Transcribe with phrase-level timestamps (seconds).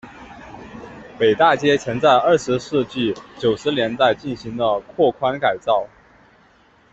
[1.19, 5.87] 北大街曾在二十世纪九十年代进行了拓宽改造。